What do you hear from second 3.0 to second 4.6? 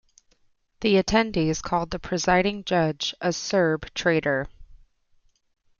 a "Serb traitor".